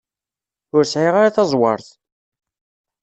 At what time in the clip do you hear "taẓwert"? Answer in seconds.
1.35-1.87